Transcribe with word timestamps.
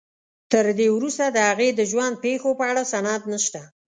تر 0.51 0.65
دې 0.77 0.87
وروسته 0.97 1.25
د 1.29 1.37
هغې 1.49 1.69
د 1.73 1.81
ژوند 1.91 2.15
پېښو 2.25 2.49
په 2.59 2.63
اړه 2.71 2.83
سند 2.91 3.21
نشته. 3.31 3.61